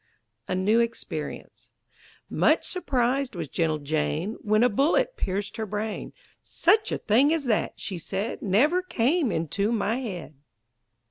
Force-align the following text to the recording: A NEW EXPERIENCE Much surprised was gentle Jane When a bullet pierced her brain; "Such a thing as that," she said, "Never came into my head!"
A 0.47 0.55
NEW 0.55 0.79
EXPERIENCE 0.79 1.69
Much 2.27 2.65
surprised 2.65 3.35
was 3.35 3.47
gentle 3.47 3.77
Jane 3.77 4.35
When 4.41 4.63
a 4.63 4.67
bullet 4.67 5.15
pierced 5.15 5.57
her 5.57 5.65
brain; 5.67 6.11
"Such 6.41 6.91
a 6.91 6.97
thing 6.97 7.31
as 7.31 7.45
that," 7.45 7.79
she 7.79 7.99
said, 7.99 8.41
"Never 8.41 8.81
came 8.81 9.31
into 9.31 9.71
my 9.71 9.97
head!" 9.99 10.33